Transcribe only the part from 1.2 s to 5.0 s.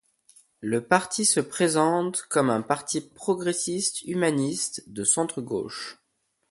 se présente comme un parti progressiste-humaniste,